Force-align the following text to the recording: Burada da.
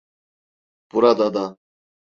Burada 0.91 1.33
da. 1.33 1.57